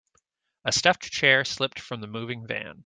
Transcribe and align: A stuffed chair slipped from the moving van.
A 0.65 0.71
stuffed 0.71 1.11
chair 1.11 1.45
slipped 1.45 1.79
from 1.79 2.01
the 2.01 2.07
moving 2.07 2.47
van. 2.47 2.79